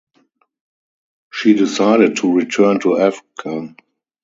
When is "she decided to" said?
1.31-2.33